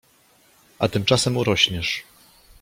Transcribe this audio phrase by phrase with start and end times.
[0.79, 2.03] A tymczasem urośniesz.